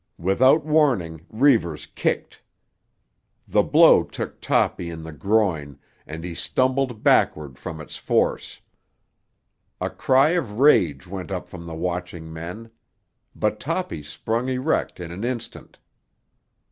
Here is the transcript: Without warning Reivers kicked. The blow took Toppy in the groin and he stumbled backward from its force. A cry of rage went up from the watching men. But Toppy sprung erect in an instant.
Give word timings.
Without 0.17 0.65
warning 0.65 1.27
Reivers 1.29 1.85
kicked. 1.85 2.41
The 3.47 3.61
blow 3.61 4.01
took 4.03 4.41
Toppy 4.41 4.89
in 4.89 5.03
the 5.03 5.11
groin 5.11 5.77
and 6.07 6.23
he 6.23 6.33
stumbled 6.33 7.03
backward 7.03 7.59
from 7.59 7.79
its 7.79 7.97
force. 7.97 8.59
A 9.79 9.91
cry 9.91 10.29
of 10.29 10.57
rage 10.57 11.05
went 11.05 11.31
up 11.31 11.47
from 11.47 11.67
the 11.67 11.75
watching 11.75 12.33
men. 12.33 12.71
But 13.35 13.59
Toppy 13.59 14.01
sprung 14.01 14.49
erect 14.49 14.99
in 14.99 15.11
an 15.11 15.23
instant. 15.23 15.77